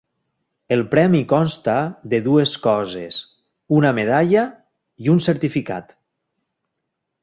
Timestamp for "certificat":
5.31-5.99